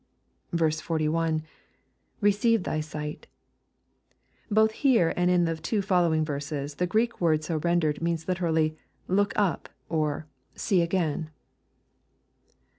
[0.57, 1.43] 41.—
[2.21, 3.27] [Receive thy sight]
[4.49, 8.75] Both here and in the two following verses, the Greek word so rendered means literally,"
[9.17, 10.25] look up,' or"
[10.55, 11.29] see again."